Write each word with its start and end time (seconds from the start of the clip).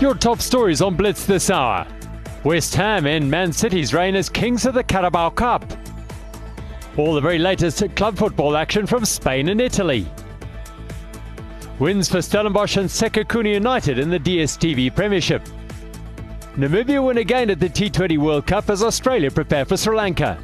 Your 0.00 0.14
top 0.14 0.40
stories 0.40 0.80
on 0.80 0.94
Blitz 0.94 1.24
this 1.24 1.50
hour. 1.50 1.84
West 2.44 2.72
Ham 2.76 3.04
and 3.04 3.28
Man 3.28 3.52
City's 3.52 3.92
reign 3.92 4.14
as 4.14 4.28
kings 4.28 4.64
of 4.64 4.74
the 4.74 4.84
Carabao 4.84 5.30
Cup. 5.30 5.64
All 6.96 7.14
the 7.14 7.20
very 7.20 7.40
latest 7.40 7.82
club 7.96 8.16
football 8.16 8.56
action 8.56 8.86
from 8.86 9.04
Spain 9.04 9.48
and 9.48 9.60
Italy. 9.60 10.06
Wins 11.80 12.08
for 12.08 12.22
Stellenbosch 12.22 12.76
and 12.76 12.88
Sekhukhune 12.88 13.52
United 13.52 13.98
in 13.98 14.08
the 14.08 14.20
DSTV 14.20 14.94
Premiership. 14.94 15.42
Namibia 16.54 17.04
win 17.04 17.18
again 17.18 17.50
at 17.50 17.58
the 17.58 17.68
T20 17.68 18.18
World 18.18 18.46
Cup 18.46 18.70
as 18.70 18.84
Australia 18.84 19.32
prepare 19.32 19.64
for 19.64 19.76
Sri 19.76 19.96
Lanka. 19.96 20.38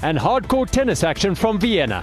And 0.00 0.16
hardcore 0.16 0.70
tennis 0.70 1.04
action 1.04 1.34
from 1.34 1.60
Vienna. 1.60 2.02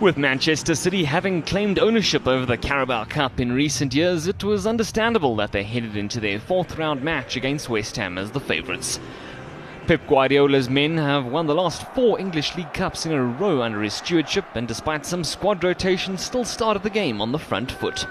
With 0.00 0.16
Manchester 0.16 0.74
City 0.74 1.04
having 1.04 1.42
claimed 1.42 1.78
ownership 1.78 2.26
over 2.26 2.46
the 2.46 2.56
Carabao 2.56 3.04
Cup 3.04 3.38
in 3.38 3.52
recent 3.52 3.94
years, 3.94 4.26
it 4.26 4.42
was 4.42 4.66
understandable 4.66 5.36
that 5.36 5.52
they 5.52 5.62
headed 5.62 5.94
into 5.94 6.20
their 6.20 6.40
fourth 6.40 6.78
round 6.78 7.02
match 7.02 7.36
against 7.36 7.68
West 7.68 7.96
Ham 7.96 8.16
as 8.16 8.30
the 8.30 8.40
favourites. 8.40 8.98
Pep 9.86 10.00
Guardiola's 10.06 10.70
men 10.70 10.96
have 10.96 11.26
won 11.26 11.46
the 11.46 11.54
last 11.54 11.86
four 11.94 12.18
English 12.18 12.56
League 12.56 12.72
Cups 12.72 13.04
in 13.04 13.12
a 13.12 13.22
row 13.22 13.60
under 13.60 13.82
his 13.82 13.92
stewardship, 13.92 14.46
and 14.54 14.66
despite 14.66 15.04
some 15.04 15.22
squad 15.22 15.62
rotation, 15.62 16.16
still 16.16 16.46
started 16.46 16.82
the 16.82 16.88
game 16.88 17.20
on 17.20 17.32
the 17.32 17.38
front 17.38 17.70
foot. 17.70 18.06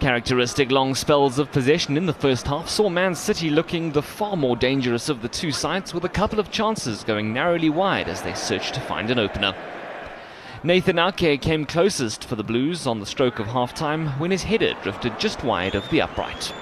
Characteristic 0.00 0.70
long 0.70 0.94
spells 0.94 1.38
of 1.38 1.50
possession 1.50 1.96
in 1.96 2.04
the 2.04 2.12
first 2.12 2.46
half 2.46 2.68
saw 2.68 2.90
Man 2.90 3.14
City 3.14 3.48
looking 3.48 3.92
the 3.92 4.02
far 4.02 4.36
more 4.36 4.54
dangerous 4.54 5.08
of 5.08 5.22
the 5.22 5.28
two 5.28 5.50
sides, 5.50 5.94
with 5.94 6.04
a 6.04 6.10
couple 6.10 6.38
of 6.38 6.50
chances 6.50 7.04
going 7.04 7.32
narrowly 7.32 7.70
wide 7.70 8.06
as 8.06 8.20
they 8.20 8.34
searched 8.34 8.74
to 8.74 8.80
find 8.80 9.10
an 9.10 9.18
opener. 9.18 9.54
Nathan 10.62 10.98
Ake 10.98 11.40
came 11.40 11.64
closest 11.64 12.22
for 12.26 12.36
the 12.36 12.44
Blues 12.44 12.86
on 12.86 13.00
the 13.00 13.06
stroke 13.06 13.38
of 13.38 13.46
half-time 13.46 14.08
when 14.18 14.30
his 14.30 14.42
header 14.42 14.74
drifted 14.82 15.18
just 15.18 15.42
wide 15.42 15.74
of 15.74 15.88
the 15.88 16.02
upright. 16.02 16.52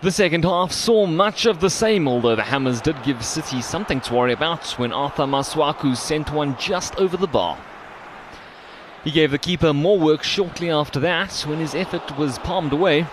The 0.00 0.10
second 0.10 0.44
half 0.44 0.72
saw 0.72 1.04
much 1.04 1.44
of 1.44 1.60
the 1.60 1.68
same, 1.68 2.08
although 2.08 2.36
the 2.36 2.44
Hammers 2.44 2.80
did 2.80 3.02
give 3.02 3.22
City 3.22 3.60
something 3.60 4.00
to 4.00 4.14
worry 4.14 4.32
about 4.32 4.70
when 4.78 4.94
Arthur 4.94 5.24
Masuaku 5.24 5.94
sent 5.94 6.32
one 6.32 6.56
just 6.58 6.96
over 6.96 7.18
the 7.18 7.26
bar. 7.26 7.58
He 9.04 9.10
gave 9.10 9.30
the 9.30 9.38
keeper 9.38 9.74
more 9.74 9.98
work 9.98 10.22
shortly 10.22 10.70
after 10.70 10.98
that 11.00 11.42
when 11.46 11.58
his 11.58 11.74
effort 11.74 12.16
was 12.16 12.38
palmed 12.38 12.72
away 12.72 13.06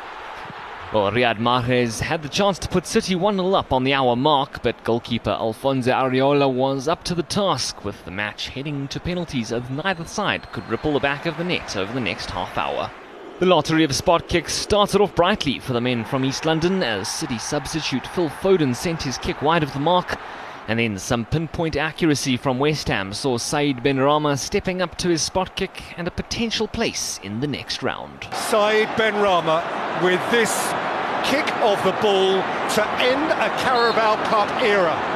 well, 0.94 1.10
Riyad 1.10 1.38
Mahrez 1.38 2.02
had 2.02 2.22
the 2.22 2.28
chance 2.28 2.60
to 2.60 2.68
put 2.68 2.86
City 2.86 3.16
1-0 3.16 3.58
up 3.58 3.72
on 3.72 3.86
the 3.86 3.94
hour 3.94 4.18
mark, 4.18 4.62
but 4.62 4.84
goalkeeper 4.84 5.30
Alfonso 5.30 5.90
Areola 5.90 6.52
was 6.52 6.90
up 6.90 7.06
to 7.06 7.16
the 7.16 7.24
task 7.24 7.86
with 7.86 8.04
the 8.04 8.12
match 8.12 8.50
heading 8.50 8.90
to 8.90 9.00
penalties 9.00 9.54
as 9.54 9.70
neither 9.70 10.04
side 10.04 10.52
could 10.52 10.68
ripple 10.68 10.92
the 10.92 11.00
back 11.00 11.26
of 11.26 11.38
the 11.38 11.46
net 11.46 11.78
over 11.78 11.94
the 11.94 12.02
next 12.02 12.30
half 12.32 12.58
hour. 12.58 12.92
The 13.40 13.46
lottery 13.46 13.86
of 13.86 13.96
spot 13.96 14.28
kicks 14.28 14.54
started 14.54 15.00
off 15.00 15.16
brightly 15.16 15.60
for 15.60 15.72
the 15.72 15.80
men 15.80 16.04
from 16.04 16.26
East 16.26 16.46
London 16.46 16.84
as 16.84 17.08
City 17.08 17.38
substitute 17.38 18.06
Phil 18.08 18.30
Foden 18.30 18.76
sent 18.76 19.04
his 19.04 19.18
kick 19.18 19.42
wide 19.42 19.64
of 19.64 19.72
the 19.72 19.80
mark 19.80 20.20
and 20.72 20.80
then 20.80 20.98
some 20.98 21.26
pinpoint 21.26 21.76
accuracy 21.76 22.38
from 22.38 22.58
West 22.58 22.88
Ham 22.88 23.14
saw 23.14 23.38
Said 23.38 23.84
Benrahma 23.84 24.40
stepping 24.40 24.82
up 24.82 24.98
to 25.00 25.10
his 25.10 25.22
spot 25.22 25.54
kick 25.58 25.84
and 25.98 26.08
a 26.08 26.12
potential 26.12 26.66
place 26.66 27.20
in 27.24 27.42
the 27.42 27.48
next 27.48 27.84
round. 27.84 28.24
Said 28.32 28.88
Benrahma 28.96 30.02
with 30.02 30.22
this 30.32 30.70
kick 31.30 31.54
of 31.58 31.84
the 31.84 31.92
ball 32.02 32.42
to 32.70 32.88
end 33.02 33.32
a 33.34 33.50
Carabao 33.60 34.24
Cup 34.30 34.50
era. 34.62 35.11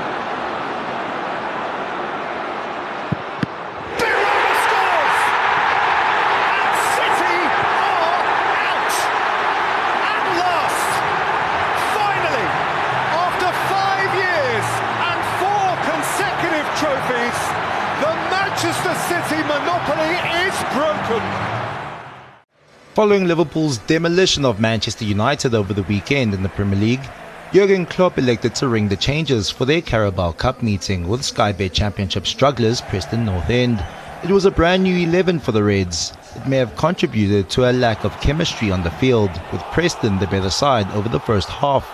Following 22.94 23.28
Liverpool's 23.28 23.78
demolition 23.80 24.46
of 24.46 24.60
Manchester 24.60 25.06
United 25.06 25.54
over 25.54 25.74
the 25.74 25.84
weekend 25.84 26.34
in 26.34 26.44
the 26.44 26.50
Premier 26.50 26.80
League, 26.80 27.08
Jurgen 27.54 27.86
Klopp 27.86 28.18
elected 28.18 28.56
to 28.56 28.68
ring 28.68 28.88
the 28.90 28.96
changes 28.96 29.50
for 29.50 29.66
their 29.66 29.82
Carabao 29.82 30.32
Cup 30.34 30.64
meeting 30.64 31.08
with 31.08 31.24
Sky 31.24 31.52
Bet 31.52 31.74
Championship 31.74 32.26
strugglers 32.26 32.82
Preston 32.82 33.26
North 33.26 33.50
End. 33.50 33.82
It 34.24 34.30
was 34.30 34.46
a 34.46 34.52
brand 34.52 34.84
new 34.84 35.08
11 35.08 35.40
for 35.40 35.52
the 35.52 35.64
Reds. 35.64 36.14
It 36.36 36.48
may 36.48 36.58
have 36.58 36.76
contributed 36.76 37.50
to 37.52 37.70
a 37.70 37.72
lack 37.72 38.04
of 38.04 38.20
chemistry 38.22 38.72
on 38.72 38.84
the 38.84 38.92
field, 38.92 39.30
with 39.52 39.62
Preston 39.72 40.20
the 40.20 40.28
better 40.28 40.50
side 40.50 40.90
over 40.92 41.08
the 41.08 41.20
first 41.20 41.48
half. 41.48 41.86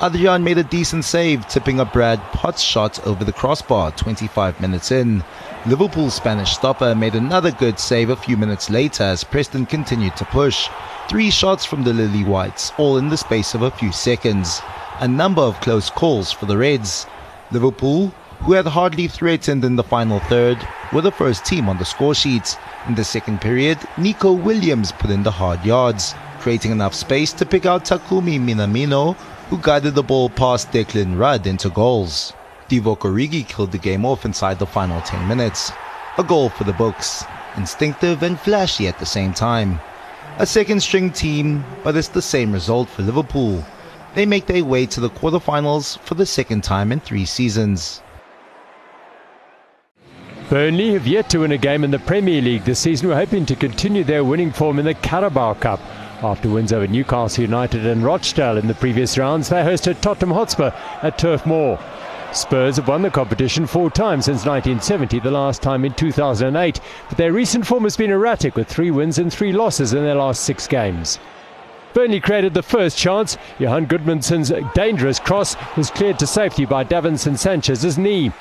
Adrian 0.00 0.44
made 0.44 0.58
a 0.58 0.62
decent 0.62 1.04
save, 1.04 1.48
tipping 1.48 1.80
a 1.80 1.84
Brad 1.84 2.20
Potts 2.30 2.62
shot 2.62 3.04
over 3.04 3.24
the 3.24 3.32
crossbar 3.32 3.90
25 3.90 4.60
minutes 4.60 4.92
in. 4.92 5.24
Liverpool's 5.66 6.14
Spanish 6.14 6.52
stopper 6.52 6.94
made 6.94 7.16
another 7.16 7.50
good 7.50 7.80
save 7.80 8.08
a 8.08 8.14
few 8.14 8.36
minutes 8.36 8.70
later 8.70 9.02
as 9.02 9.24
Preston 9.24 9.66
continued 9.66 10.14
to 10.14 10.24
push. 10.26 10.68
Three 11.08 11.30
shots 11.30 11.64
from 11.64 11.82
the 11.82 11.92
Lily 11.92 12.22
Whites, 12.22 12.70
all 12.78 12.96
in 12.96 13.08
the 13.08 13.16
space 13.16 13.54
of 13.54 13.62
a 13.62 13.72
few 13.72 13.90
seconds. 13.90 14.62
A 15.00 15.08
number 15.08 15.42
of 15.42 15.60
close 15.60 15.90
calls 15.90 16.30
for 16.30 16.46
the 16.46 16.56
Reds. 16.56 17.08
Liverpool, 17.50 18.14
who 18.42 18.52
had 18.52 18.68
hardly 18.68 19.08
threatened 19.08 19.64
in 19.64 19.74
the 19.74 19.82
final 19.82 20.20
third, 20.20 20.58
were 20.92 21.02
the 21.02 21.10
first 21.10 21.44
team 21.44 21.68
on 21.68 21.76
the 21.76 21.84
score 21.84 22.14
sheet. 22.14 22.56
In 22.86 22.94
the 22.94 23.02
second 23.02 23.40
period, 23.40 23.78
Neco 23.96 24.32
Williams 24.32 24.92
put 24.92 25.10
in 25.10 25.24
the 25.24 25.32
hard 25.32 25.64
yards, 25.64 26.14
creating 26.38 26.70
enough 26.70 26.94
space 26.94 27.32
to 27.32 27.44
pick 27.44 27.66
out 27.66 27.84
Takumi 27.84 28.38
Minamino, 28.38 29.16
who 29.50 29.58
guided 29.58 29.94
the 29.94 30.02
ball 30.02 30.28
past 30.28 30.70
Declan 30.70 31.18
Rudd 31.18 31.46
into 31.46 31.70
goals. 31.70 32.34
Divock 32.68 32.98
Origi 32.98 33.48
killed 33.48 33.72
the 33.72 33.78
game 33.78 34.04
off 34.04 34.24
inside 34.24 34.58
the 34.58 34.66
final 34.66 35.00
10 35.00 35.26
minutes. 35.26 35.72
A 36.18 36.24
goal 36.24 36.50
for 36.50 36.64
the 36.64 36.74
books, 36.74 37.24
instinctive 37.56 38.22
and 38.22 38.38
flashy 38.38 38.86
at 38.86 38.98
the 38.98 39.06
same 39.06 39.32
time. 39.32 39.80
A 40.38 40.46
second 40.46 40.80
string 40.82 41.10
team, 41.10 41.64
but 41.82 41.96
it's 41.96 42.08
the 42.08 42.20
same 42.22 42.52
result 42.52 42.88
for 42.88 43.02
Liverpool. 43.02 43.64
They 44.14 44.26
make 44.26 44.46
their 44.46 44.64
way 44.64 44.84
to 44.86 45.00
the 45.00 45.10
quarterfinals 45.10 45.98
for 46.00 46.14
the 46.14 46.26
second 46.26 46.62
time 46.62 46.92
in 46.92 47.00
three 47.00 47.24
seasons. 47.24 48.02
Burnley 50.50 50.92
have 50.94 51.06
yet 51.06 51.28
to 51.30 51.40
win 51.40 51.52
a 51.52 51.58
game 51.58 51.84
in 51.84 51.90
the 51.90 51.98
Premier 51.98 52.40
League 52.40 52.64
this 52.64 52.80
season. 52.80 53.08
We're 53.08 53.14
hoping 53.16 53.46
to 53.46 53.56
continue 53.56 54.04
their 54.04 54.24
winning 54.24 54.50
form 54.50 54.78
in 54.78 54.86
the 54.86 54.94
Carabao 54.94 55.54
Cup. 55.54 55.80
After 56.22 56.50
wins 56.50 56.72
over 56.72 56.88
Newcastle 56.88 57.42
United 57.42 57.86
and 57.86 58.02
Rochdale 58.02 58.56
in 58.56 58.66
the 58.66 58.74
previous 58.74 59.16
rounds, 59.16 59.48
they 59.48 59.62
hosted 59.62 60.00
Tottenham 60.00 60.34
Hotspur 60.34 60.72
at 61.02 61.16
Turf 61.16 61.46
Moor. 61.46 61.78
Spurs 62.32 62.76
have 62.76 62.88
won 62.88 63.02
the 63.02 63.10
competition 63.10 63.68
four 63.68 63.88
times 63.88 64.24
since 64.24 64.44
1970, 64.44 65.20
the 65.20 65.30
last 65.30 65.62
time 65.62 65.84
in 65.84 65.94
2008, 65.94 66.80
but 67.08 67.16
their 67.16 67.32
recent 67.32 67.64
form 67.64 67.84
has 67.84 67.96
been 67.96 68.10
erratic 68.10 68.56
with 68.56 68.66
three 68.66 68.90
wins 68.90 69.18
and 69.18 69.32
three 69.32 69.52
losses 69.52 69.92
in 69.92 70.02
their 70.02 70.16
last 70.16 70.42
six 70.42 70.66
games. 70.66 71.20
Burnley 71.94 72.20
created 72.20 72.52
the 72.52 72.62
first 72.62 72.98
chance. 72.98 73.38
Johan 73.60 73.86
Gudmundsson's 73.86 74.52
dangerous 74.74 75.20
cross 75.20 75.56
was 75.76 75.90
cleared 75.90 76.18
to 76.18 76.26
safety 76.26 76.64
by 76.64 76.84
Davinson 76.84 77.38
Sanchez's 77.38 77.96
knee. 77.96 78.32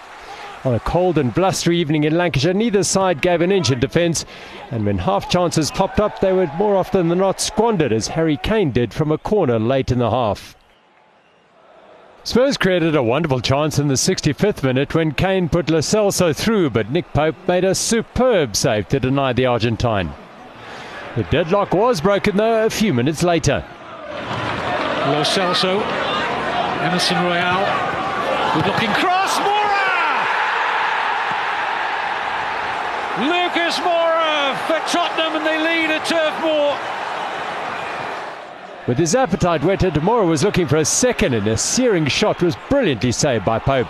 On 0.67 0.73
a 0.73 0.79
cold 0.81 1.17
and 1.17 1.33
blustery 1.33 1.79
evening 1.79 2.03
in 2.03 2.17
Lancashire, 2.17 2.53
neither 2.53 2.83
side 2.83 3.22
gave 3.22 3.39
an 3.39 3.53
inch 3.53 3.72
in 3.72 3.79
defence, 3.79 4.25
and 4.69 4.85
when 4.85 4.97
half 4.97 5.29
chances 5.29 5.72
popped 5.72 6.01
up, 6.01 6.19
they 6.19 6.33
were 6.33 6.51
more 6.57 6.75
often 6.75 7.07
than 7.07 7.19
not 7.19 7.39
squandered, 7.39 7.94
as 7.94 8.09
Harry 8.09 8.35
Kane 8.35 8.72
did 8.72 8.94
from 8.94 9.09
a 9.09 9.17
corner 9.17 9.59
late 9.59 9.91
in 9.91 10.00
the 10.00 10.11
half. 10.11 10.57
Spurs 12.25 12.57
created 12.57 12.97
a 12.97 13.01
wonderful 13.01 13.39
chance 13.39 13.79
in 13.79 13.88
the 13.88 13.94
65th 13.94 14.61
minute 14.61 14.94
when 14.94 15.13
Kane 15.13 15.47
put 15.47 15.69
Lo 15.69 15.80
Celso 15.80 16.36
through, 16.36 16.71
but 16.71 16.92
Nick 16.92 17.13
Pope 17.13 17.38
made 17.47 17.63
a 17.63 17.74
superb 17.74 18.53
save 18.53 18.89
to 18.89 19.00
deny 19.00 19.31
the 19.31 19.45
Argentine. 19.45 20.13
The 21.15 21.24
deadlock 21.24 21.74
was 21.74 22.01
broken 22.01 22.36
though 22.36 22.65
a 22.65 22.69
few 22.69 22.94
minutes 22.94 23.24
later. 23.24 23.63
Lo 25.07 25.24
Celso, 25.24 25.81
Emerson 26.81 27.24
Royal, 27.24 27.63
good 28.53 28.65
looking 28.65 28.92
cross, 28.95 29.46
Lucas 33.57 33.80
Moura 33.80 34.56
for 34.68 34.80
Tottenham 34.88 35.36
and 35.38 35.45
they 35.45 35.57
lead 35.57 35.89
at 35.89 36.06
Turf 36.06 36.42
Moor. 36.44 36.77
With 38.88 39.00
his 39.00 39.15
appetite 39.15 39.63
whetted, 39.63 39.95
Moura 39.95 40.27
was 40.27 40.44
looking 40.44 40.68
for 40.68 40.75
a 40.77 40.86
second 40.86 41.33
and 41.33 41.48
a 41.48 41.57
searing 41.57 42.06
shot 42.06 42.44
was 42.44 42.56
brilliantly 42.69 43.12
saved 43.12 43.45
by 43.45 43.57
Pope. 43.57 43.88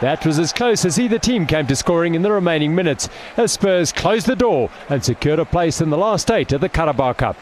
That 0.00 0.26
was 0.26 0.40
as 0.40 0.52
close 0.52 0.84
as 0.84 0.98
either 0.98 1.20
team 1.20 1.46
came 1.46 1.68
to 1.68 1.76
scoring 1.76 2.16
in 2.16 2.22
the 2.22 2.32
remaining 2.32 2.74
minutes 2.74 3.08
as 3.36 3.52
Spurs 3.52 3.92
closed 3.92 4.26
the 4.26 4.34
door 4.34 4.70
and 4.88 5.04
secured 5.04 5.38
a 5.38 5.44
place 5.44 5.80
in 5.80 5.90
the 5.90 5.96
last 5.96 6.28
eight 6.28 6.50
of 6.50 6.60
the 6.60 6.68
Carabao 6.68 7.12
Cup. 7.12 7.36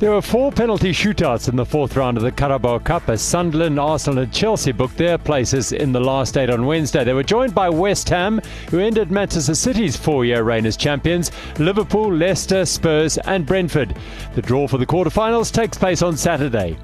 There 0.00 0.10
were 0.10 0.20
four 0.20 0.50
penalty 0.50 0.90
shootouts 0.90 1.48
in 1.48 1.54
the 1.54 1.64
fourth 1.64 1.96
round 1.96 2.16
of 2.16 2.24
the 2.24 2.32
Carabao 2.32 2.80
Cup 2.80 3.08
as 3.08 3.22
Sunderland, 3.22 3.78
Arsenal, 3.78 4.24
and 4.24 4.32
Chelsea 4.32 4.72
booked 4.72 4.98
their 4.98 5.16
places 5.16 5.70
in 5.70 5.92
the 5.92 6.00
last 6.00 6.36
eight 6.36 6.50
on 6.50 6.66
Wednesday. 6.66 7.04
They 7.04 7.14
were 7.14 7.22
joined 7.22 7.54
by 7.54 7.70
West 7.70 8.08
Ham, 8.08 8.40
who 8.70 8.80
ended 8.80 9.12
Manchester 9.12 9.54
City's 9.54 9.96
four 9.96 10.24
year 10.24 10.42
reign 10.42 10.66
as 10.66 10.76
champions, 10.76 11.30
Liverpool, 11.58 12.12
Leicester, 12.12 12.64
Spurs, 12.66 13.18
and 13.18 13.46
Brentford. 13.46 13.96
The 14.34 14.42
draw 14.42 14.66
for 14.66 14.78
the 14.78 14.86
quarterfinals 14.86 15.52
takes 15.52 15.78
place 15.78 16.02
on 16.02 16.16
Saturday. 16.16 16.76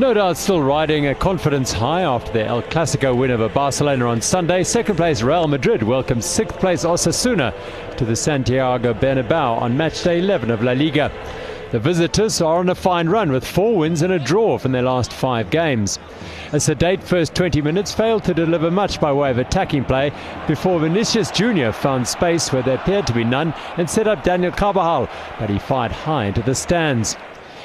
No 0.00 0.14
doubt 0.14 0.38
still 0.38 0.62
riding 0.62 1.08
a 1.08 1.14
confidence 1.14 1.72
high 1.72 2.04
after 2.04 2.32
their 2.32 2.46
El 2.46 2.62
Clasico 2.62 3.14
win 3.14 3.30
over 3.32 3.50
Barcelona 3.50 4.06
on 4.06 4.22
Sunday. 4.22 4.64
Second 4.64 4.96
place 4.96 5.20
Real 5.20 5.46
Madrid 5.46 5.82
welcomes 5.82 6.24
sixth 6.24 6.58
place 6.58 6.86
Osasuna 6.86 7.52
to 7.98 8.06
the 8.06 8.16
Santiago 8.16 8.94
Bernabeu 8.94 9.60
on 9.60 9.76
match 9.76 10.02
day 10.02 10.20
11 10.20 10.50
of 10.50 10.62
La 10.62 10.72
Liga. 10.72 11.12
The 11.70 11.78
visitors 11.78 12.40
are 12.40 12.60
on 12.60 12.70
a 12.70 12.74
fine 12.74 13.10
run 13.10 13.30
with 13.30 13.46
four 13.46 13.76
wins 13.76 14.00
and 14.00 14.10
a 14.10 14.18
draw 14.18 14.56
from 14.56 14.72
their 14.72 14.80
last 14.80 15.12
five 15.12 15.50
games. 15.50 15.98
A 16.54 16.60
sedate 16.60 17.04
first 17.04 17.34
20 17.34 17.60
minutes 17.60 17.92
failed 17.92 18.24
to 18.24 18.32
deliver 18.32 18.70
much 18.70 19.02
by 19.02 19.12
way 19.12 19.30
of 19.30 19.36
attacking 19.36 19.84
play 19.84 20.12
before 20.48 20.80
Vinicius 20.80 21.30
Jr. 21.30 21.72
found 21.72 22.08
space 22.08 22.54
where 22.54 22.62
there 22.62 22.76
appeared 22.76 23.06
to 23.06 23.12
be 23.12 23.22
none 23.22 23.52
and 23.76 23.88
set 23.88 24.08
up 24.08 24.24
Daniel 24.24 24.50
Carvajal, 24.50 25.10
but 25.38 25.50
he 25.50 25.58
fired 25.58 25.92
high 25.92 26.24
into 26.24 26.40
the 26.40 26.54
stands. 26.54 27.18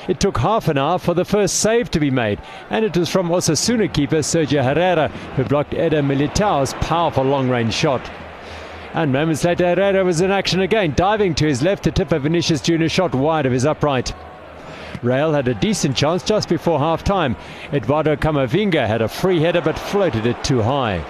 It 0.08 0.20
took 0.20 0.38
half 0.38 0.68
an 0.68 0.78
hour 0.78 1.00
for 1.00 1.14
the 1.14 1.26
first 1.26 1.60
save 1.60 1.90
to 1.92 2.00
be 2.00 2.12
made, 2.12 2.40
and 2.70 2.86
it 2.86 2.96
was 2.96 3.10
from 3.10 3.30
Osasuna 3.30 3.92
keeper 3.92 4.18
Sergio 4.18 4.64
Herrera 4.64 5.08
who 5.36 5.44
blocked 5.44 5.74
Eder 5.74 6.04
Militao's 6.04 6.74
powerful 6.76 7.24
long-range 7.24 7.74
shot. 7.74 8.02
And 8.94 9.12
moments 9.12 9.44
later, 9.44 9.68
Herrera 9.68 10.06
was 10.06 10.22
in 10.22 10.32
action 10.32 10.62
again, 10.62 10.94
diving 10.96 11.36
to 11.36 11.48
his 11.48 11.62
left 11.62 11.84
to 11.84 11.92
tip 11.92 12.12
a 12.12 12.20
Vinicius 12.20 12.62
Junior 12.62 12.88
shot 12.88 13.14
wide 13.14 13.46
of 13.46 13.52
his 13.52 13.66
upright. 13.66 14.14
Real 15.02 15.34
had 15.34 15.48
a 15.48 15.54
decent 15.54 15.98
chance 15.98 16.24
just 16.24 16.50
before 16.50 16.80
half 16.80 17.04
time. 17.04 17.36
Eduardo 17.74 18.16
Camavinga 18.16 18.88
had 18.88 19.02
a 19.02 19.08
free 19.08 19.42
header 19.42 19.62
but 19.62 19.78
floated 19.78 20.26
it 20.26 20.42
too 20.44 20.62
high. 20.62 21.04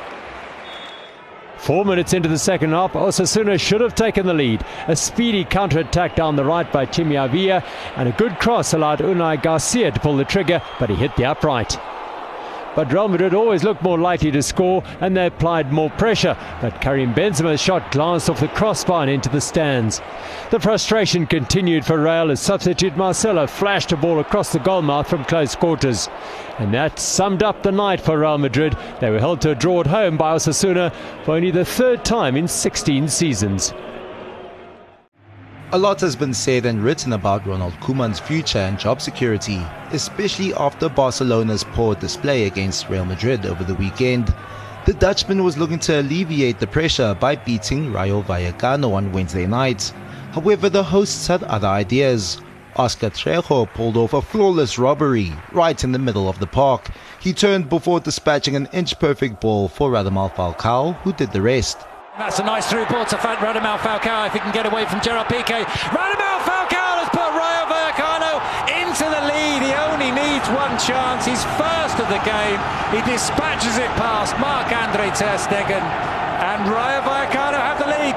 Four 1.58 1.86
minutes 1.86 2.14
into 2.14 2.30
the 2.30 2.38
second 2.38 2.72
half, 2.72 2.94
Osasuna 2.94 3.60
should 3.60 3.82
have 3.82 3.96
taken 3.96 4.26
the 4.26 4.34
lead. 4.34 4.64
A 4.88 4.96
speedy 4.96 5.44
counter-attack 5.44 6.16
down 6.16 6.36
the 6.36 6.46
right 6.46 6.72
by 6.72 6.86
Chimi 6.86 7.24
Avila 7.24 7.64
and 7.96 8.10
a 8.10 8.12
good 8.12 8.38
cross 8.40 8.74
allowed 8.74 9.00
Unai 9.00 9.42
Garcia 9.42 9.92
to 9.92 10.00
pull 10.00 10.18
the 10.18 10.26
trigger, 10.26 10.62
but 10.80 10.90
he 10.90 10.96
hit 10.96 11.16
the 11.16 11.26
upright. 11.26 11.78
But 12.76 12.92
Real 12.92 13.08
Madrid 13.08 13.34
always 13.34 13.64
looked 13.64 13.82
more 13.82 13.98
likely 13.98 14.32
to 14.32 14.44
score 14.44 14.84
and 15.00 15.16
they 15.16 15.28
applied 15.28 15.72
more 15.72 15.90
pressure. 15.92 16.38
But 16.62 16.82
Karim 16.82 17.14
Benzema's 17.14 17.62
shot 17.62 17.92
glanced 17.92 18.30
off 18.30 18.42
the 18.42 18.48
crossbar 18.50 19.04
and 19.04 19.12
into 19.12 19.30
the 19.30 19.42
stands. 19.42 20.02
The 20.52 20.60
frustration 20.60 21.26
continued 21.26 21.86
for 21.86 22.00
Real 22.00 22.32
as 22.32 22.42
substitute 22.42 22.98
Marcelo 22.98 23.48
flashed 23.48 23.92
a 23.92 23.98
ball 23.98 24.20
across 24.20 24.52
the 24.52 24.60
goalmouth 24.60 25.08
from 25.08 25.26
close 25.26 25.56
quarters. 25.56 26.10
And 26.60 26.74
that 26.74 27.00
summed 27.00 27.44
up 27.44 27.64
the 27.64 27.72
night 27.72 28.02
for 28.02 28.20
Real 28.20 28.38
Madrid. 28.38 28.78
They 29.00 29.10
were 29.10 29.20
held 29.20 29.42
to 29.42 29.52
a 29.52 29.56
draw 29.56 29.82
at 29.82 29.88
home 29.88 30.18
by 30.18 30.36
Osasuna 30.36 30.94
for 31.24 31.36
only 31.36 31.52
the 31.52 31.66
third 31.66 32.04
time 32.04 32.36
in 32.36 32.48
16 32.48 33.08
seasons. 33.08 33.74
A 35.76 35.86
lot 35.86 36.00
has 36.00 36.16
been 36.16 36.34
said 36.34 36.66
and 36.66 36.82
written 36.82 37.12
about 37.12 37.46
Ronald 37.46 37.74
Koeman's 37.82 38.18
future 38.18 38.60
and 38.60 38.80
job 38.80 39.02
security, 39.02 39.62
especially 39.92 40.54
after 40.54 40.88
Barcelona's 40.88 41.66
poor 41.66 41.96
display 41.96 42.46
against 42.46 42.88
Real 42.88 43.04
Madrid 43.04 43.46
over 43.46 43.66
the 43.66 43.76
weekend. 43.76 44.34
The 44.86 44.94
Dutchman 44.94 45.44
was 45.44 45.58
looking 45.58 45.80
to 45.80 46.00
alleviate 46.00 46.62
the 46.62 46.66
pressure 46.68 47.14
by 47.14 47.36
beating 47.36 47.92
Rayo 47.92 48.22
Vallecano 48.22 48.94
on 48.94 49.12
Wednesday 49.12 49.46
night. 49.46 49.92
However, 50.32 50.70
the 50.70 50.82
hosts 50.82 51.28
had 51.28 51.44
other 51.44 51.68
ideas. 51.68 52.42
Oscar 52.78 53.10
Trejo 53.10 53.66
pulled 53.74 53.98
off 53.98 54.14
a 54.14 54.22
flawless 54.22 54.80
robbery 54.80 55.34
right 55.52 55.84
in 55.84 55.92
the 55.92 56.00
middle 56.00 56.30
of 56.30 56.40
the 56.40 56.48
park. 56.48 56.88
He 57.20 57.34
turned 57.34 57.68
before 57.68 58.00
dispatching 58.00 58.56
an 58.56 58.70
inch-perfect 58.72 59.42
ball 59.42 59.68
for 59.68 59.92
Radamel 59.92 60.34
Falcao, 60.36 60.96
who 61.02 61.12
did 61.12 61.34
the 61.34 61.42
rest. 61.42 61.80
That's 62.18 62.40
a 62.40 62.46
nice 62.46 62.70
through 62.70 62.86
ball 62.86 63.04
to 63.08 63.18
Radamel 63.18 63.78
Falcao 63.80 64.28
if 64.28 64.32
he 64.32 64.40
can 64.40 64.54
get 64.54 64.66
away 64.66 64.86
from 64.86 65.02
Gerard 65.02 65.28
Piqué. 65.28 65.66
Radamel 65.92 66.40
Falcao 66.48 67.04
has 67.04 67.10
put 67.12 67.28
Rayo 67.36 67.68
Vallecano 67.68 68.40
into 68.72 69.04
the 69.04 69.20
lead. 69.28 69.60
He 69.60 69.76
only 69.76 70.16
needs 70.16 70.48
one 70.56 70.80
chance. 70.80 71.26
He's 71.26 71.44
first 71.60 72.00
of 72.00 72.08
the 72.08 72.24
game. 72.24 72.56
He 72.96 73.04
dispatches 73.12 73.76
it 73.76 73.92
past 74.00 74.32
Marc-Andre 74.40 75.12
Ter 75.12 75.36
Stegen 75.36 75.84
and 76.40 76.64
Rayo 76.72 77.02
Vallecano 77.02 77.60
have 77.60 77.80
the 77.80 77.88
lead. 77.92 78.16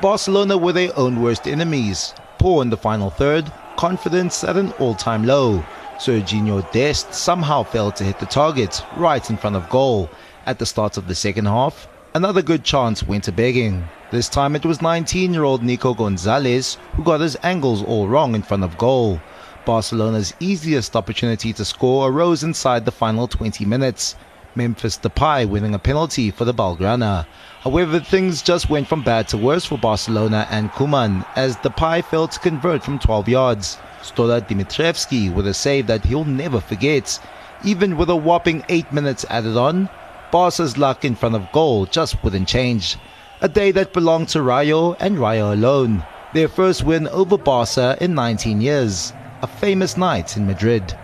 Barcelona 0.00 0.56
were 0.56 0.72
their 0.72 0.96
own 0.96 1.20
worst 1.20 1.48
enemies. 1.48 2.14
Poor 2.38 2.62
in 2.62 2.70
the 2.70 2.76
final 2.76 3.10
third, 3.10 3.50
confidence 3.76 4.44
at 4.44 4.56
an 4.56 4.70
all-time 4.78 5.24
low. 5.24 5.64
Serginho 5.98 6.70
Dest 6.70 7.14
somehow 7.14 7.64
failed 7.64 7.96
to 7.96 8.04
hit 8.04 8.20
the 8.20 8.26
target 8.26 8.80
right 8.96 9.28
in 9.28 9.36
front 9.36 9.56
of 9.56 9.68
goal. 9.68 10.08
At 10.46 10.60
the 10.60 10.66
start 10.66 10.96
of 10.96 11.08
the 11.08 11.14
second 11.16 11.46
half, 11.46 11.88
Another 12.16 12.42
good 12.42 12.62
chance 12.62 13.02
went 13.02 13.24
to 13.24 13.32
begging. 13.32 13.88
This 14.12 14.28
time 14.28 14.54
it 14.54 14.64
was 14.64 14.78
19-year-old 14.78 15.64
Nico 15.64 15.94
Gonzalez 15.94 16.78
who 16.92 17.02
got 17.02 17.18
his 17.18 17.36
angles 17.42 17.82
all 17.82 18.06
wrong 18.06 18.36
in 18.36 18.42
front 18.42 18.62
of 18.62 18.78
goal. 18.78 19.20
Barcelona's 19.66 20.32
easiest 20.38 20.94
opportunity 20.94 21.52
to 21.52 21.64
score 21.64 22.08
arose 22.08 22.44
inside 22.44 22.84
the 22.84 22.92
final 22.92 23.26
20 23.26 23.64
minutes. 23.64 24.14
Memphis 24.54 24.96
Depay 24.96 25.48
winning 25.48 25.74
a 25.74 25.78
penalty 25.80 26.30
for 26.30 26.44
the 26.44 26.54
Blaugrana. 26.54 27.26
However, 27.62 27.98
things 27.98 28.42
just 28.42 28.70
went 28.70 28.86
from 28.86 29.02
bad 29.02 29.26
to 29.30 29.36
worse 29.36 29.64
for 29.64 29.76
Barcelona 29.76 30.46
and 30.52 30.70
Koeman 30.70 31.26
as 31.34 31.56
Depay 31.56 32.04
failed 32.04 32.30
to 32.30 32.38
convert 32.38 32.84
from 32.84 33.00
12 33.00 33.28
yards. 33.28 33.78
Stole 34.02 34.40
Dimitrievski 34.40 35.34
with 35.34 35.48
a 35.48 35.54
save 35.54 35.88
that 35.88 36.04
he'll 36.04 36.24
never 36.24 36.60
forget. 36.60 37.18
Even 37.64 37.96
with 37.96 38.08
a 38.08 38.14
whopping 38.14 38.64
8 38.68 38.92
minutes 38.92 39.26
added 39.28 39.56
on, 39.56 39.88
Barca's 40.30 40.76
luck 40.78 41.04
in 41.04 41.14
front 41.14 41.34
of 41.34 41.52
goal 41.52 41.86
just 41.86 42.22
wouldn't 42.22 42.48
change. 42.48 42.96
A 43.40 43.48
day 43.48 43.72
that 43.72 43.92
belonged 43.92 44.28
to 44.30 44.42
Rayo 44.42 44.94
and 44.94 45.18
Rayo 45.18 45.52
alone. 45.52 46.04
Their 46.32 46.48
first 46.48 46.84
win 46.84 47.06
over 47.08 47.38
Barca 47.38 47.96
in 48.00 48.14
19 48.14 48.60
years. 48.60 49.12
A 49.42 49.46
famous 49.46 49.96
night 49.96 50.36
in 50.36 50.46
Madrid. 50.46 50.96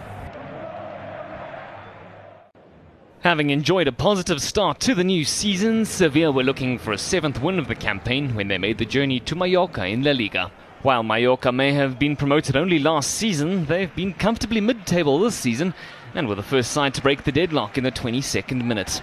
Having 3.23 3.51
enjoyed 3.51 3.87
a 3.87 3.93
positive 3.93 4.41
start 4.41 4.81
to 4.81 4.95
the 4.95 5.05
new 5.05 5.27
season, 5.27 5.85
Sevilla 5.85 6.33
were 6.33 6.43
looking 6.43 6.79
for 6.79 6.93
a 6.93 6.99
seventh 6.99 7.43
win 7.43 7.59
of 7.59 7.69
the 7.69 7.75
campaign 7.75 8.35
when 8.35 8.49
they 8.49 8.57
made 8.57 8.79
the 8.79 8.87
journey 8.87 9.21
to 9.21 9.35
Mallorca 9.35 9.85
in 9.85 10.03
La 10.03 10.13
Liga. 10.13 10.51
While 10.83 11.03
Mallorca 11.03 11.53
may 11.53 11.73
have 11.73 11.99
been 11.99 12.17
promoted 12.17 12.57
only 12.57 12.79
last 12.79 13.11
season, 13.11 13.67
they've 13.67 13.95
been 13.95 14.15
comfortably 14.15 14.63
mid-table 14.63 15.19
this 15.19 15.35
season 15.35 15.75
and 16.15 16.29
were 16.29 16.35
the 16.35 16.43
first 16.43 16.73
side 16.73 16.95
to 16.95 17.03
break 17.03 17.25
the 17.25 17.33
deadlock 17.33 17.79
in 17.79 17.85
the 17.85 17.93
22nd 17.93 18.65
minute. 18.65 19.03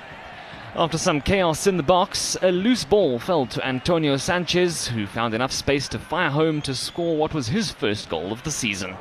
After 0.75 0.97
some 0.97 1.21
chaos 1.21 1.65
in 1.65 1.77
the 1.77 1.83
box, 1.83 2.37
a 2.41 2.51
loose 2.51 2.83
ball 2.83 3.17
fell 3.17 3.45
to 3.47 3.67
Antonio 3.67 4.17
Sanchez, 4.17 4.87
who 4.87 5.07
found 5.07 5.33
enough 5.33 5.51
space 5.51 5.87
to 5.89 5.99
fire 5.99 6.29
home 6.29 6.61
to 6.61 6.75
score 6.75 7.17
what 7.17 7.33
was 7.33 7.47
his 7.47 7.71
first 7.71 8.09
goal 8.09 8.31
of 8.31 8.43
the 8.43 8.51
season. 8.51 8.95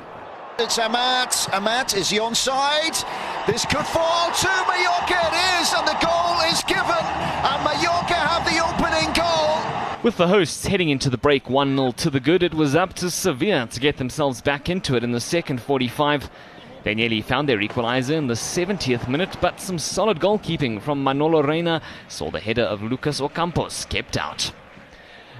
It's 0.59 0.79
Amat. 0.79 1.51
Amat, 1.53 1.95
is 1.95 2.09
he 2.09 2.19
onside? 2.19 3.05
This 3.47 3.67
could 3.67 3.85
fall 3.85 4.33
to 4.33 4.49
Mallorca. 4.49 5.21
It 5.27 5.61
is, 5.61 5.75
and 5.75 5.87
the 5.87 5.99
goal 6.01 6.41
is 6.51 6.63
given. 6.63 7.05
And 7.45 7.63
Mallorca 7.63 8.15
have 8.15 8.45
the 8.47 8.65
opening 8.65 9.13
goal. 9.13 10.03
With 10.03 10.17
the 10.17 10.29
hosts 10.29 10.65
heading 10.65 10.89
into 10.89 11.11
the 11.11 11.19
break 11.19 11.51
1 11.51 11.77
0 11.77 11.93
to 11.93 12.09
the 12.09 12.21
good, 12.21 12.43
it 12.43 12.55
was 12.55 12.75
up 12.75 12.95
to 12.95 13.11
Sevilla 13.11 13.67
to 13.67 13.81
get 13.81 13.99
themselves 13.99 14.41
back 14.41 14.71
into 14.71 14.97
it 14.97 15.05
in 15.05 15.13
the 15.13 15.21
second 15.21 15.61
45. 15.61 16.31
They 16.87 16.95
nearly 16.95 17.21
found 17.21 17.49
their 17.49 17.59
equaliser 17.59 18.14
in 18.14 18.28
the 18.28 18.35
70th 18.35 19.09
minute, 19.09 19.37
but 19.40 19.61
some 19.61 19.76
solid 19.76 20.21
goalkeeping 20.21 20.81
from 20.81 21.02
Manolo 21.02 21.43
Reina 21.43 21.83
saw 22.07 22.31
the 22.31 22.38
header 22.38 22.62
of 22.62 22.81
Lucas 22.81 23.21
Ocampos 23.21 23.88
kept 23.88 24.16
out. 24.16 24.52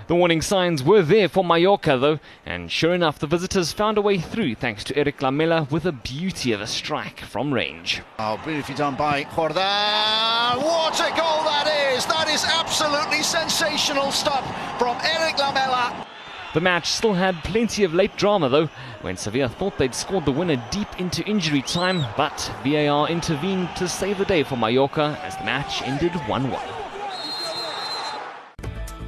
The 0.09 0.17
warning 0.17 0.43
signs 0.43 0.83
were 0.83 1.03
there 1.03 1.29
for 1.29 1.45
Mallorca, 1.45 1.99
though, 1.99 2.19
and 2.45 2.69
sure 2.69 2.95
enough, 2.95 3.21
the 3.21 3.29
visitors 3.29 3.73
found 3.73 3.97
a 3.97 4.03
way 4.03 4.19
through 4.19 4.57
thanks 4.57 4.83
to 4.83 4.99
Erik 4.99 5.23
Lamela 5.23 5.69
with 5.71 5.87
a 5.87 5.93
beauty 5.93 6.51
of 6.51 6.61
a 6.61 6.67
strike 6.67 7.21
from 7.21 7.55
range. 7.55 8.03
Oh, 8.19 8.41
beautifully 8.45 8.75
done 8.75 8.97
by 8.97 9.23
Jordan. 9.23 9.55
What 9.55 10.99
a 10.99 11.11
goal 11.11 11.45
that 11.47 11.93
is! 11.95 12.07
That 12.07 12.29
is 12.29 12.45
absolutely 12.45 13.23
sensational 13.23 14.11
stuff 14.11 14.45
from 14.81 14.97
Erik 15.01 15.39
Lamela. 15.39 16.09
The 16.57 16.63
match 16.63 16.89
still 16.93 17.13
had 17.13 17.45
plenty 17.45 17.85
of 17.85 17.93
late 17.93 18.17
drama 18.17 18.49
though, 18.49 18.71
when 19.03 19.19
Sevilla 19.19 19.47
thought 19.47 19.77
they'd 19.77 19.95
scored 19.95 20.25
the 20.25 20.33
winner 20.33 20.57
deep 20.71 20.89
into 20.99 21.23
injury 21.27 21.61
time, 21.61 22.03
but 22.17 22.51
VAR 22.65 23.11
intervened 23.11 23.69
to 23.77 23.87
save 23.87 24.17
the 24.17 24.25
day 24.25 24.43
for 24.43 24.57
Mallorca 24.57 25.21
as 25.23 25.37
the 25.37 25.45
match 25.45 25.83
ended 25.83 26.13
1-1. 26.13 26.59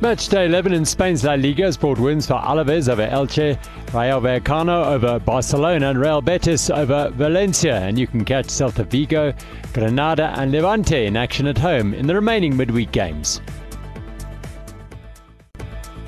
Match 0.03 0.29
day 0.29 0.45
11 0.45 0.75
in 0.75 0.85
Spain's 0.85 1.25
La 1.25 1.37
Liga 1.37 1.63
has 1.63 1.79
brought 1.79 1.99
wins 1.99 2.27
for 2.27 2.35
Alaves 2.35 2.87
over 2.87 3.07
Elche, 3.07 3.59
Rayo 3.95 4.21
Vallecano 4.21 4.85
over 4.85 5.19
Barcelona, 5.19 5.89
and 5.89 5.99
Real 5.99 6.21
Betis 6.21 6.69
over 6.69 7.09
Valencia. 7.15 7.77
And 7.77 7.99
you 7.99 8.07
can 8.07 8.27
catch 8.27 8.49
Celta 8.49 8.85
Vigo, 8.85 9.33
Granada, 9.73 10.35
and 10.37 10.53
Levante 10.53 11.07
in 11.07 11.17
action 11.17 11.47
at 11.47 11.57
home 11.57 11.95
in 11.95 12.07
the 12.07 12.15
remaining 12.15 12.55
midweek 12.59 12.93
games. 12.93 13.41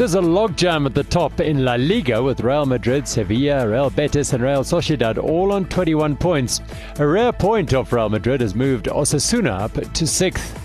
There's 0.01 0.15
a 0.15 0.19
logjam 0.23 0.87
at 0.87 0.95
the 0.95 1.05
top 1.05 1.41
in 1.41 1.63
La 1.63 1.75
Liga 1.75 2.23
with 2.23 2.41
Real 2.41 2.65
Madrid, 2.65 3.07
Sevilla, 3.07 3.69
Real 3.69 3.91
Betis, 3.91 4.33
and 4.33 4.43
Real 4.43 4.65
Sociedad 4.65 5.23
all 5.23 5.53
on 5.53 5.67
21 5.67 6.17
points. 6.17 6.63
A 6.97 7.07
rare 7.07 7.35
point 7.35 7.75
of 7.75 7.93
Real 7.93 8.09
Madrid 8.09 8.41
has 8.41 8.55
moved 8.55 8.87
Osasuna 8.87 9.61
up 9.61 9.75
to 9.93 10.07
sixth. 10.07 10.59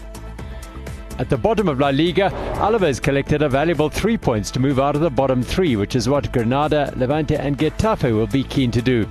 At 1.20 1.30
the 1.30 1.38
bottom 1.38 1.68
of 1.68 1.82
La 1.82 1.89
Liga, 1.89 2.30
Alaves 2.60 3.01
collected 3.01 3.42
a 3.42 3.50
valuable 3.50 3.89
three 3.89 4.18
points 4.18 4.51
to 4.51 4.62
move 4.62 4.80
out 4.80 4.96
of 4.96 5.01
the 5.01 5.10
bottom 5.10 5.44
three, 5.44 5.75
which 5.75 5.98
is 5.98 6.08
what 6.08 6.32
Granada, 6.32 6.94
Levante, 6.96 7.36
and 7.36 7.58
Getafe 7.58 8.15
will 8.15 8.27
be 8.27 8.46
keen 8.46 8.72
to 8.72 8.82
do. 8.82 9.06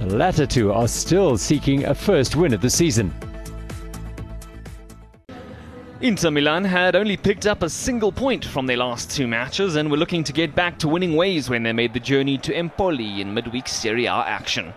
The 0.00 0.16
latter 0.16 0.46
two 0.46 0.72
are 0.72 0.88
still 0.88 1.38
seeking 1.38 1.84
a 1.84 1.94
first 1.94 2.34
win 2.34 2.54
of 2.54 2.60
the 2.60 2.70
season. 2.70 3.14
Inter 6.02 6.30
Milan 6.30 6.64
had 6.64 6.96
only 6.96 7.18
picked 7.18 7.46
up 7.46 7.62
a 7.62 7.68
single 7.68 8.10
point 8.10 8.42
from 8.42 8.66
their 8.66 8.78
last 8.78 9.10
two 9.10 9.26
matches 9.26 9.76
and 9.76 9.90
were 9.90 9.98
looking 9.98 10.24
to 10.24 10.32
get 10.32 10.54
back 10.54 10.78
to 10.78 10.88
winning 10.88 11.14
ways 11.14 11.50
when 11.50 11.62
they 11.62 11.74
made 11.74 11.92
the 11.92 12.00
journey 12.00 12.38
to 12.38 12.54
Empoli 12.54 13.20
in 13.20 13.34
midweek 13.34 13.68
Serie 13.68 14.06
A 14.06 14.14
action. 14.14 14.72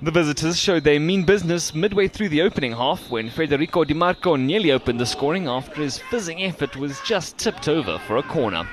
The 0.00 0.10
visitors 0.10 0.58
showed 0.58 0.84
their 0.84 0.98
mean 0.98 1.24
business 1.24 1.74
midway 1.74 2.08
through 2.08 2.30
the 2.30 2.40
opening 2.40 2.72
half 2.72 3.10
when 3.10 3.28
Federico 3.28 3.84
Di 3.84 3.92
Marco 3.92 4.34
nearly 4.36 4.72
opened 4.72 4.98
the 4.98 5.04
scoring 5.04 5.48
after 5.48 5.82
his 5.82 5.98
fizzing 5.98 6.42
effort 6.42 6.76
was 6.76 6.98
just 7.02 7.36
tipped 7.36 7.68
over 7.68 7.98
for 7.98 8.16
a 8.16 8.22
corner. 8.22 8.66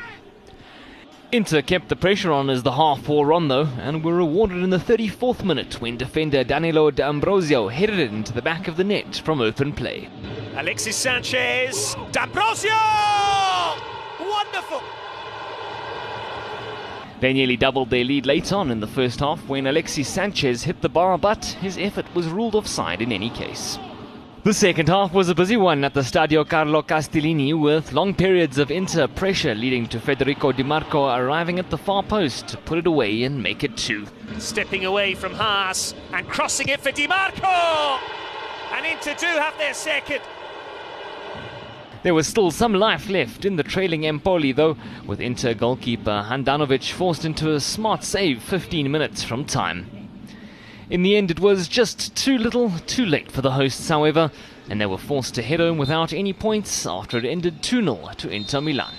Inter 1.32 1.62
kept 1.62 1.90
the 1.90 1.96
pressure 1.96 2.32
on 2.32 2.50
as 2.50 2.64
the 2.64 2.72
half 2.72 3.08
wore 3.08 3.34
on 3.34 3.50
though 3.50 3.68
and 3.82 4.04
were 4.04 4.16
rewarded 4.16 4.64
in 4.64 4.72
the 4.72 4.80
34th 4.80 5.44
minute 5.44 5.80
when 5.80 5.96
defender 5.96 6.44
Danilo 6.44 6.90
D'Ambrosio 6.90 7.68
headed 7.68 8.00
it 8.00 8.12
into 8.12 8.34
the 8.34 8.42
back 8.42 8.68
of 8.68 8.78
the 8.78 8.84
net 8.84 9.18
from 9.24 9.40
open 9.40 9.72
play. 9.72 10.10
Alexis 10.56 10.96
Sanchez, 10.96 11.96
D'Ambrosio! 12.12 12.72
Wonderful! 14.20 14.82
They 17.20 17.34
nearly 17.34 17.58
doubled 17.58 17.92
their 17.92 18.04
lead 18.04 18.26
late 18.26 18.52
on 18.52 18.72
in 18.72 18.80
the 18.80 18.88
first 18.88 19.20
half 19.20 19.48
when 19.48 19.68
Alexis 19.68 20.08
Sanchez 20.08 20.64
hit 20.64 20.82
the 20.82 20.90
bar, 20.90 21.16
but 21.20 21.46
his 21.46 21.78
effort 21.78 22.08
was 22.16 22.28
ruled 22.28 22.56
offside 22.56 23.04
in 23.04 23.12
any 23.12 23.30
case. 23.30 23.78
The 24.42 24.54
second 24.54 24.88
half 24.88 25.14
was 25.14 25.28
a 25.28 25.36
busy 25.36 25.58
one 25.58 25.84
at 25.84 25.94
the 25.94 26.00
Stadio 26.00 26.48
Carlo 26.48 26.82
Castellani 26.82 27.54
with 27.54 27.92
long 27.92 28.14
periods 28.14 28.58
of 28.58 28.72
Inter 28.72 29.06
pressure 29.06 29.54
leading 29.54 29.86
to 29.88 30.00
Federico 30.00 30.54
Di 30.54 30.64
Marco 30.64 31.14
arriving 31.14 31.60
at 31.60 31.70
the 31.70 31.78
far 31.78 32.04
post 32.04 32.48
to 32.48 32.58
put 32.58 32.78
it 32.78 32.88
away 32.88 33.24
and 33.24 33.44
make 33.44 33.66
it 33.66 33.76
two. 33.76 34.08
Stepping 34.38 34.86
away 34.86 35.14
from 35.14 35.34
Haas 35.34 35.94
and 36.14 36.26
crossing 36.30 36.70
it 36.70 36.80
for 36.80 36.90
Di 36.90 37.06
Marco! 37.06 38.00
And 38.74 38.86
Inter 38.86 39.14
do 39.16 39.26
have 39.26 39.58
their 39.58 39.74
second. 39.74 40.22
There 42.04 42.14
was 42.14 42.26
still 42.26 42.50
some 42.50 42.74
life 42.74 43.10
left 43.10 43.44
in 43.44 43.58
the 43.58 43.64
trailing 43.64 44.06
Empoli 44.06 44.54
though, 44.54 44.78
with 45.06 45.20
Inter 45.20 45.54
goalkeeper 45.54 46.26
Handanovic 46.30 46.94
forced 46.94 47.26
into 47.26 47.54
a 47.54 47.60
smart 47.60 48.06
save 48.06 48.42
15 48.42 48.90
minutes 48.90 49.22
from 49.22 49.44
time. 49.44 49.99
In 50.90 51.04
the 51.04 51.16
end, 51.16 51.30
it 51.30 51.40
was 51.40 51.68
just 51.68 52.16
too 52.16 52.38
little, 52.38 52.72
too 52.88 53.06
late 53.06 53.32
for 53.32 53.42
the 53.42 53.52
hosts, 53.52 53.88
however, 53.88 54.32
and 54.70 54.82
they 54.82 54.88
were 54.88 54.98
forced 54.98 55.36
to 55.36 55.44
head 55.44 55.60
home 55.60 55.78
without 55.78 56.14
any 56.14 56.34
points 56.34 56.86
after 56.86 57.18
it 57.18 57.26
ended 57.26 57.62
2 57.62 57.84
0 57.84 58.10
to 58.18 58.30
Inter 58.30 58.60
Milan. 58.60 58.94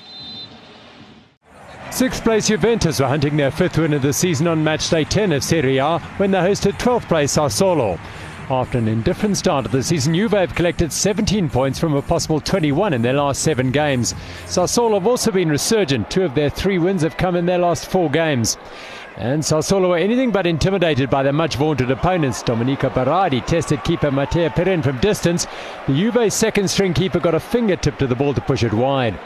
Sixth 1.91 2.23
place 2.23 2.47
Juventus 2.47 3.01
were 3.01 3.09
hunting 3.09 3.37
their 3.37 3.51
fifth 3.51 3.77
win 3.77 3.93
of 3.93 4.03
the 4.03 4.13
season 4.13 4.47
on 4.47 4.63
match 4.63 4.89
day 4.89 5.03
10 5.03 5.33
of 5.33 5.43
Serie 5.43 5.79
A 5.79 5.99
when 6.19 6.31
they 6.31 6.39
hosted 6.39 6.79
12th 6.79 7.09
place 7.09 7.37
Sassuolo. 7.37 7.99
After 8.49 8.79
an 8.79 8.89
indifferent 8.89 9.37
start 9.37 9.67
of 9.67 9.73
the 9.73 9.83
season, 9.83 10.15
Juve 10.15 10.33
have 10.33 10.55
collected 10.55 10.93
17 10.93 11.51
points 11.51 11.79
from 11.79 11.95
a 11.95 12.03
possible 12.03 12.41
21 12.41 12.95
in 12.95 13.03
their 13.03 13.13
last 13.13 13.43
seven 13.43 13.71
games. 13.71 14.15
Sassuolo 14.47 14.95
have 14.95 15.07
also 15.07 15.31
been 15.31 15.49
resurgent. 15.49 16.11
Two 16.11 16.25
of 16.25 16.35
their 16.35 16.51
three 16.51 16.79
wins 16.79 17.03
have 17.03 17.17
come 17.17 17.37
in 17.37 17.47
their 17.47 17.59
last 17.59 17.87
four 17.87 18.11
games. 18.11 18.57
And 19.17 19.43
Sassuolo 19.43 19.91
were 19.91 19.99
anything 19.99 20.31
but 20.31 20.47
intimidated 20.47 21.11
by 21.11 21.23
their 21.23 21.33
much 21.33 21.57
vaunted 21.57 21.91
opponents. 21.91 22.43
Domenico 22.43 22.89
Berardi 22.89 23.45
tested 23.45 23.85
keeper 23.85 24.11
Mattia 24.11 24.51
Perin 24.51 24.83
from 24.83 24.99
distance. 24.99 25.47
The 25.87 25.95
Juve 25.95 26.33
second 26.33 26.71
string 26.71 26.95
keeper 26.95 27.21
got 27.21 27.35
a 27.35 27.41
fingertip 27.41 27.99
to 27.99 28.07
the 28.07 28.15
ball 28.15 28.33
to 28.35 28.41
push 28.41 28.63
it 28.63 28.73
wide. 28.73 29.19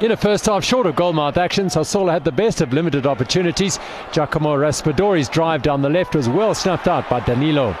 In 0.00 0.10
a 0.10 0.16
first 0.16 0.46
half 0.46 0.64
short 0.64 0.86
of 0.86 0.96
goalmouth 0.96 1.36
action, 1.36 1.66
Sassuolo 1.66 2.12
had 2.12 2.24
the 2.24 2.32
best 2.32 2.60
of 2.60 2.72
limited 2.72 3.06
opportunities. 3.06 3.78
Giacomo 4.12 4.56
Raspadori's 4.56 5.28
drive 5.28 5.62
down 5.62 5.82
the 5.82 5.88
left 5.88 6.14
was 6.14 6.28
well 6.28 6.54
snuffed 6.54 6.88
out 6.88 7.08
by 7.08 7.20
Danilo. 7.20 7.76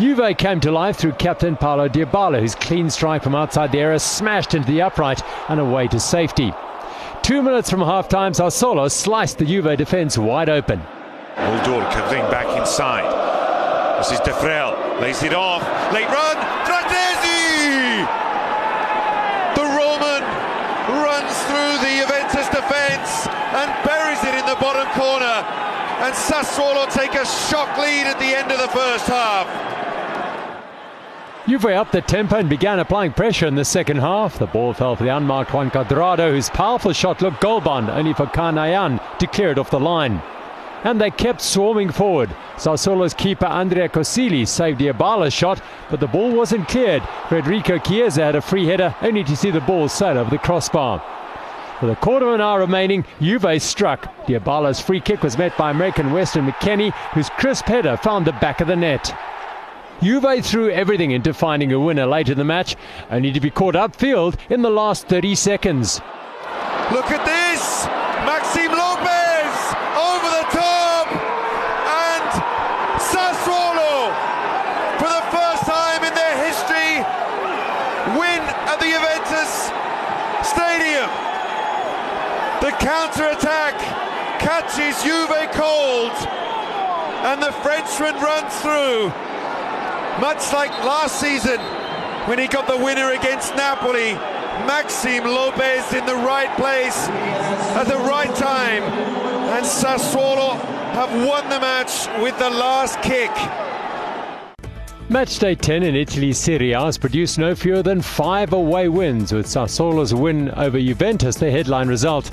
Juve 0.00 0.36
came 0.38 0.58
to 0.60 0.72
life 0.72 0.96
through 0.96 1.12
captain 1.12 1.54
Paulo 1.54 1.88
Dybala, 1.88 2.40
whose 2.40 2.54
clean 2.54 2.88
strike 2.88 3.22
from 3.22 3.34
outside 3.34 3.72
the 3.72 3.80
area 3.80 3.98
smashed 3.98 4.54
into 4.54 4.66
the 4.66 4.82
upright 4.82 5.22
and 5.48 5.60
away 5.60 5.86
to 5.88 6.00
safety. 6.00 6.52
Two 7.22 7.40
minutes 7.40 7.70
from 7.70 7.80
half-time, 7.80 8.32
Sassuolo 8.32 8.90
sliced 8.90 9.38
the 9.38 9.44
Juve 9.44 9.78
defence 9.78 10.18
wide 10.18 10.48
open. 10.48 10.82
Muldur 11.36 11.88
covering 11.92 12.26
back 12.34 12.50
inside. 12.58 13.06
This 13.98 14.10
is 14.10 14.20
Defrel, 14.20 14.74
lays 15.00 15.22
it 15.22 15.32
off, 15.32 15.62
late 15.94 16.10
run, 16.10 16.36
Fratesi! 16.66 18.02
The 19.54 19.62
Roman 19.62 20.22
runs 20.98 21.34
through 21.46 21.78
the 21.86 21.94
Juventus 22.02 22.50
defence 22.50 23.30
and 23.54 23.70
buries 23.86 24.18
it 24.26 24.34
in 24.34 24.44
the 24.50 24.58
bottom 24.58 24.90
corner. 24.98 25.46
And 26.02 26.12
Sassuolo 26.12 26.90
take 26.92 27.14
a 27.14 27.24
shock 27.24 27.78
lead 27.78 28.10
at 28.10 28.18
the 28.18 28.34
end 28.34 28.50
of 28.50 28.58
the 28.58 28.68
first 28.74 29.06
half. 29.06 29.46
Juve 31.48 31.64
upped 31.64 31.90
the 31.90 32.00
tempo 32.00 32.36
and 32.36 32.48
began 32.48 32.78
applying 32.78 33.12
pressure 33.12 33.48
in 33.48 33.56
the 33.56 33.64
second 33.64 33.96
half. 33.96 34.38
The 34.38 34.46
ball 34.46 34.72
fell 34.72 34.94
for 34.94 35.02
the 35.02 35.16
unmarked 35.16 35.52
Juan 35.52 35.72
Cuadrado, 35.72 36.30
whose 36.30 36.48
powerful 36.48 36.92
shot 36.92 37.20
looked 37.20 37.40
goal 37.40 37.60
bound, 37.60 37.90
only 37.90 38.14
for 38.14 38.26
Kaan 38.26 38.54
Ayhan 38.54 39.00
to 39.18 39.26
clear 39.26 39.50
it 39.50 39.58
off 39.58 39.70
the 39.70 39.80
line. 39.80 40.22
And 40.84 41.00
they 41.00 41.10
kept 41.10 41.40
swarming 41.40 41.90
forward. 41.90 42.30
Sassuolo's 42.56 43.12
keeper 43.12 43.46
Andrea 43.46 43.88
Consigli 43.88 44.46
saved 44.46 44.78
Dybala's 44.80 45.32
shot, 45.32 45.60
but 45.90 45.98
the 45.98 46.06
ball 46.06 46.30
wasn't 46.30 46.68
cleared. 46.68 47.02
Federico 47.28 47.78
Chiesa 47.78 48.22
had 48.22 48.36
a 48.36 48.40
free 48.40 48.66
header, 48.66 48.94
only 49.02 49.24
to 49.24 49.36
see 49.36 49.50
the 49.50 49.60
ball 49.62 49.88
sail 49.88 50.18
over 50.18 50.30
the 50.30 50.38
crossbar. 50.38 51.02
With 51.80 51.90
a 51.90 51.96
quarter 51.96 52.28
of 52.28 52.34
an 52.34 52.40
hour 52.40 52.60
remaining, 52.60 53.04
Juve 53.20 53.60
struck. 53.60 54.26
Dybala's 54.26 54.80
free 54.80 55.00
kick 55.00 55.24
was 55.24 55.36
met 55.36 55.56
by 55.58 55.72
American 55.72 56.12
Weston 56.12 56.46
McKennie, 56.46 56.92
whose 57.14 57.30
crisp 57.30 57.64
header 57.64 57.96
found 57.96 58.26
the 58.26 58.32
back 58.32 58.60
of 58.60 58.68
the 58.68 58.76
net. 58.76 59.12
Juve 60.02 60.44
threw 60.44 60.68
everything 60.68 61.12
into 61.12 61.32
finding 61.32 61.72
a 61.72 61.78
winner 61.78 62.06
late 62.06 62.28
in 62.28 62.36
the 62.36 62.42
match, 62.42 62.74
only 63.08 63.30
to 63.30 63.38
be 63.38 63.50
caught 63.50 63.76
upfield 63.76 64.34
in 64.50 64.62
the 64.62 64.70
last 64.70 65.06
30 65.06 65.36
seconds. 65.36 66.00
Look 66.90 67.06
at 67.14 67.22
this! 67.22 67.86
Maxime 68.26 68.74
Lopez 68.74 69.54
over 69.94 70.26
the 70.26 70.46
top! 70.50 71.06
And 71.06 72.30
Sassuolo, 72.98 74.10
for 74.98 75.06
the 75.06 75.22
first 75.30 75.70
time 75.70 76.02
in 76.02 76.14
their 76.18 76.36
history, 76.50 76.98
win 78.18 78.42
at 78.66 78.82
the 78.82 78.90
Juventus 78.90 79.70
Stadium. 80.42 81.10
The 82.58 82.74
counter-attack 82.82 83.78
catches 84.42 84.98
Juve 85.04 85.46
cold, 85.54 86.10
and 87.22 87.40
the 87.40 87.52
Frenchman 87.62 88.20
runs 88.20 88.52
through 88.60 89.31
much 90.20 90.52
like 90.52 90.70
last 90.84 91.20
season 91.20 91.58
when 92.28 92.38
he 92.38 92.46
got 92.46 92.66
the 92.66 92.76
winner 92.76 93.12
against 93.12 93.54
Napoli. 93.56 94.12
Maxime 94.66 95.24
Lopez 95.24 95.92
in 95.92 96.04
the 96.06 96.14
right 96.14 96.54
place 96.56 97.08
at 97.08 97.84
the 97.84 97.96
right 97.96 98.34
time. 98.36 98.82
And 99.52 99.64
Sassuolo 99.64 100.60
have 100.92 101.10
won 101.26 101.48
the 101.48 101.58
match 101.58 102.06
with 102.22 102.38
the 102.38 102.50
last 102.50 103.00
kick. 103.02 103.30
Match 105.08 105.38
day 105.38 105.54
10 105.54 105.82
in 105.82 105.94
Italy's 105.94 106.38
Serie 106.38 106.72
A 106.72 106.80
has 106.80 106.96
produced 106.96 107.38
no 107.38 107.54
fewer 107.54 107.82
than 107.82 108.00
five 108.00 108.52
away 108.52 108.88
wins, 108.88 109.32
with 109.32 109.46
Sassuolo's 109.46 110.14
win 110.14 110.50
over 110.52 110.80
Juventus 110.80 111.36
the 111.36 111.50
headline 111.50 111.88
result. 111.88 112.30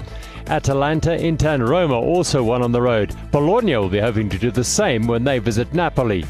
Atalanta, 0.48 1.16
Inter, 1.16 1.56
and 1.56 1.68
Roma 1.68 1.96
also 2.00 2.44
won 2.44 2.62
on 2.62 2.72
the 2.72 2.82
road. 2.82 3.14
Bologna 3.32 3.76
will 3.76 3.90
be 3.90 4.00
hoping 4.00 4.30
to 4.30 4.38
do 4.38 4.50
the 4.50 4.64
same 4.64 5.08
when 5.08 5.24
they 5.24 5.40
visit 5.40 5.74
Napoli. 5.74 6.24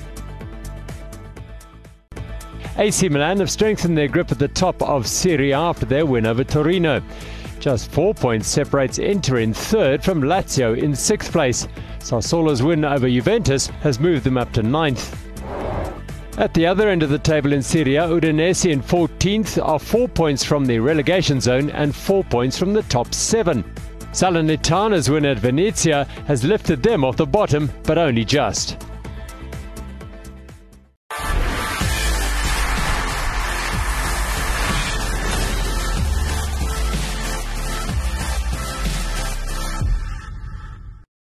AC 2.79 3.09
Milan 3.09 3.39
have 3.39 3.51
strengthened 3.51 3.98
their 3.98 4.07
grip 4.07 4.31
at 4.31 4.39
the 4.39 4.48
top 4.48 4.81
of 4.81 5.05
Serie 5.05 5.51
A 5.51 5.57
after 5.57 5.86
their 5.86 6.05
win 6.05 6.25
over 6.25 6.45
Torino. 6.45 7.03
Just 7.59 7.91
four 7.91 8.13
points 8.13 8.48
separates 8.48 9.00
Inter 9.00 9.39
in 9.39 9.53
third 9.53 10.01
from 10.01 10.21
Lazio 10.21 10.81
in 10.81 10.95
sixth 10.95 11.33
place. 11.33 11.67
Sassuolo's 12.00 12.63
win 12.63 12.86
over 12.86 13.09
Juventus 13.09 13.67
has 13.81 14.00
moved 14.00 14.24
them 14.24 14.38
up 14.38 14.53
to 14.53 14.63
ninth. 14.63 15.13
At 16.38 16.53
the 16.53 16.65
other 16.65 16.88
end 16.88 17.03
of 17.03 17.09
the 17.09 17.19
table 17.19 17.51
in 17.51 17.62
Serie 17.62 17.98
A, 17.98 18.07
Udinese 18.07 18.71
in 18.71 18.81
14th 18.81 19.62
are 19.62 19.77
four 19.77 20.07
points 20.07 20.45
from 20.45 20.65
the 20.65 20.79
relegation 20.79 21.41
zone 21.41 21.69
and 21.71 21.93
four 21.93 22.24
points 22.24 22.57
from 22.57 22.71
the 22.71 22.83
top 22.83 23.13
seven. 23.13 23.62
Salernitana's 24.13 25.09
win 25.09 25.25
at 25.25 25.39
Venezia 25.39 26.05
has 26.27 26.45
lifted 26.45 26.81
them 26.81 27.03
off 27.03 27.17
the 27.17 27.25
bottom, 27.25 27.69
but 27.83 27.98
only 27.98 28.24
just. 28.24 28.77